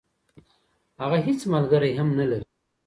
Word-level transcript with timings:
هغه 1.01 1.17
هیڅ 1.25 1.39
ملګری 1.53 1.91
هم 1.99 2.09
نلري. 2.17 2.45